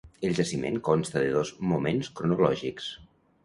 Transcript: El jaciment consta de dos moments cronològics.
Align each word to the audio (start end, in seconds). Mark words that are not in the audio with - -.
El 0.27 0.31
jaciment 0.37 0.79
consta 0.87 1.23
de 1.25 1.29
dos 1.37 1.53
moments 1.75 2.13
cronològics. 2.21 2.93